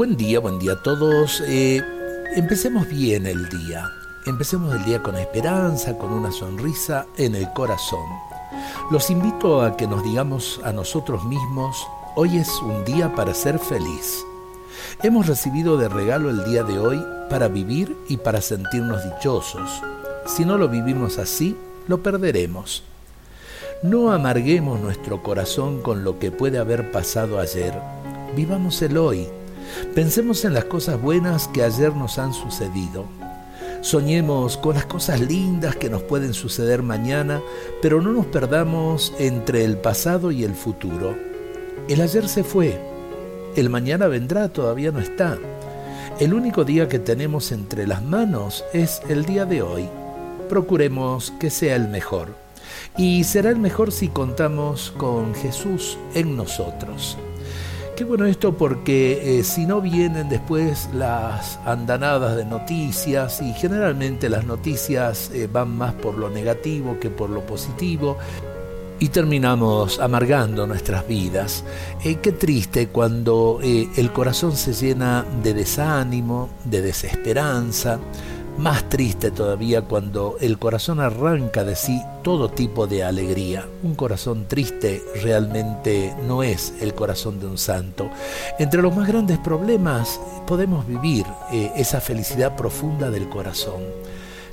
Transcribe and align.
Buen 0.00 0.16
día, 0.16 0.40
buen 0.40 0.58
día 0.58 0.72
a 0.72 0.82
todos. 0.82 1.42
Eh, 1.46 1.84
empecemos 2.34 2.88
bien 2.88 3.26
el 3.26 3.50
día. 3.50 3.86
Empecemos 4.24 4.74
el 4.74 4.82
día 4.86 5.02
con 5.02 5.14
esperanza, 5.16 5.98
con 5.98 6.10
una 6.10 6.32
sonrisa 6.32 7.04
en 7.18 7.34
el 7.34 7.52
corazón. 7.52 8.08
Los 8.90 9.10
invito 9.10 9.60
a 9.60 9.76
que 9.76 9.86
nos 9.86 10.02
digamos 10.02 10.58
a 10.64 10.72
nosotros 10.72 11.22
mismos, 11.26 11.86
hoy 12.16 12.38
es 12.38 12.48
un 12.62 12.82
día 12.86 13.14
para 13.14 13.34
ser 13.34 13.58
feliz. 13.58 14.24
Hemos 15.02 15.26
recibido 15.26 15.76
de 15.76 15.90
regalo 15.90 16.30
el 16.30 16.46
día 16.46 16.62
de 16.62 16.78
hoy 16.78 17.04
para 17.28 17.48
vivir 17.48 17.94
y 18.08 18.16
para 18.16 18.40
sentirnos 18.40 19.04
dichosos. 19.04 19.82
Si 20.24 20.46
no 20.46 20.56
lo 20.56 20.70
vivimos 20.70 21.18
así, 21.18 21.58
lo 21.88 22.02
perderemos. 22.02 22.84
No 23.82 24.12
amarguemos 24.12 24.80
nuestro 24.80 25.22
corazón 25.22 25.82
con 25.82 26.04
lo 26.04 26.18
que 26.18 26.30
puede 26.30 26.56
haber 26.56 26.90
pasado 26.90 27.38
ayer. 27.38 27.74
Vivamos 28.34 28.80
el 28.80 28.96
hoy 28.96 29.28
Pensemos 29.94 30.44
en 30.44 30.54
las 30.54 30.64
cosas 30.64 31.00
buenas 31.00 31.48
que 31.48 31.62
ayer 31.62 31.94
nos 31.94 32.18
han 32.18 32.32
sucedido. 32.32 33.04
Soñemos 33.80 34.56
con 34.56 34.74
las 34.74 34.86
cosas 34.86 35.20
lindas 35.20 35.76
que 35.76 35.88
nos 35.88 36.02
pueden 36.02 36.34
suceder 36.34 36.82
mañana, 36.82 37.40
pero 37.80 38.02
no 38.02 38.12
nos 38.12 38.26
perdamos 38.26 39.14
entre 39.18 39.64
el 39.64 39.78
pasado 39.78 40.30
y 40.30 40.44
el 40.44 40.54
futuro. 40.54 41.16
El 41.88 42.00
ayer 42.02 42.28
se 42.28 42.44
fue, 42.44 42.78
el 43.56 43.68
mañana 43.68 44.06
vendrá, 44.06 44.48
todavía 44.48 44.92
no 44.92 45.00
está. 45.00 45.38
El 46.20 46.34
único 46.34 46.64
día 46.64 46.88
que 46.88 46.98
tenemos 46.98 47.50
entre 47.50 47.86
las 47.86 48.02
manos 48.04 48.64
es 48.72 49.02
el 49.08 49.24
día 49.24 49.44
de 49.44 49.62
hoy. 49.62 49.88
Procuremos 50.48 51.32
que 51.40 51.50
sea 51.50 51.74
el 51.74 51.88
mejor. 51.88 52.36
Y 52.96 53.24
será 53.24 53.50
el 53.50 53.58
mejor 53.58 53.90
si 53.92 54.08
contamos 54.08 54.92
con 54.96 55.34
Jesús 55.34 55.98
en 56.14 56.36
nosotros. 56.36 57.16
Qué 58.00 58.06
bueno 58.06 58.24
esto 58.24 58.56
porque 58.56 59.40
eh, 59.40 59.44
si 59.44 59.66
no 59.66 59.82
vienen 59.82 60.30
después 60.30 60.88
las 60.94 61.58
andanadas 61.66 62.34
de 62.34 62.46
noticias 62.46 63.42
y 63.42 63.52
generalmente 63.52 64.30
las 64.30 64.46
noticias 64.46 65.30
eh, 65.34 65.50
van 65.52 65.76
más 65.76 65.92
por 65.92 66.16
lo 66.16 66.30
negativo 66.30 66.98
que 66.98 67.10
por 67.10 67.28
lo 67.28 67.44
positivo 67.44 68.16
y 68.98 69.10
terminamos 69.10 70.00
amargando 70.00 70.66
nuestras 70.66 71.06
vidas. 71.06 71.62
Eh, 72.02 72.20
qué 72.22 72.32
triste 72.32 72.88
cuando 72.88 73.60
el 73.62 74.12
corazón 74.14 74.56
se 74.56 74.72
llena 74.72 75.26
de 75.42 75.52
desánimo, 75.52 76.48
de 76.64 76.80
desesperanza, 76.80 77.98
más 78.58 78.88
triste 78.88 79.30
todavía 79.30 79.82
cuando 79.82 80.36
el 80.40 80.58
corazón 80.58 81.00
arranca 81.00 81.64
de 81.64 81.76
sí 81.76 82.00
todo 82.22 82.50
tipo 82.50 82.86
de 82.86 83.04
alegría. 83.04 83.66
Un 83.82 83.94
corazón 83.94 84.46
triste 84.46 85.02
realmente 85.22 86.14
no 86.26 86.42
es 86.42 86.74
el 86.80 86.94
corazón 86.94 87.40
de 87.40 87.46
un 87.46 87.58
santo. 87.58 88.10
Entre 88.58 88.82
los 88.82 88.94
más 88.94 89.08
grandes 89.08 89.38
problemas 89.38 90.20
podemos 90.46 90.86
vivir 90.86 91.26
eh, 91.52 91.72
esa 91.76 92.00
felicidad 92.00 92.56
profunda 92.56 93.10
del 93.10 93.28
corazón. 93.28 93.82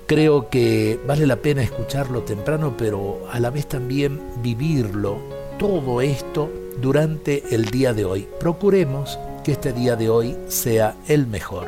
Creo 0.07 0.49
que 0.49 0.99
vale 1.05 1.27
la 1.27 1.35
pena 1.35 1.61
escucharlo 1.61 2.21
temprano, 2.21 2.75
pero 2.77 3.27
a 3.29 3.41
la 3.41 3.49
vez 3.49 3.67
también 3.67 4.21
vivirlo, 4.41 5.17
todo 5.59 5.99
esto, 5.99 6.49
durante 6.81 7.43
el 7.53 7.65
día 7.65 7.93
de 7.93 8.05
hoy. 8.05 8.27
Procuremos 8.39 9.19
que 9.43 9.51
este 9.51 9.73
día 9.73 9.97
de 9.97 10.09
hoy 10.09 10.37
sea 10.47 10.95
el 11.09 11.27
mejor. 11.27 11.67